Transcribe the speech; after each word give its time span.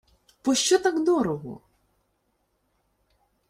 —Пощо 0.43 0.77
так 0.79 1.03
дорого? 1.03 1.61